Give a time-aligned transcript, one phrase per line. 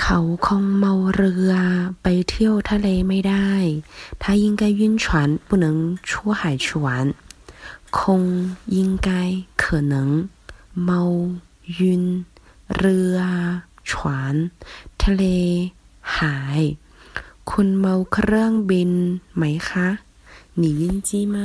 [0.00, 1.52] เขาคงเมาเรือ
[2.02, 3.50] ไปเที่ยวทะเลไม่ได้
[4.22, 5.04] 他应该晕船
[5.48, 5.66] 不能
[6.08, 6.86] 出海去玩
[7.98, 8.22] คง
[8.76, 9.08] 应该
[9.62, 9.94] 可能
[10.84, 11.00] เมา
[11.78, 12.04] ยืน
[12.76, 13.18] เรือ
[13.90, 14.34] ฉวน
[15.02, 15.24] ทะเล
[16.16, 16.60] หาย
[17.50, 18.90] คุณเมาเครื่องบิน
[19.34, 19.88] ไหมคะ
[20.60, 21.36] 你晕机吗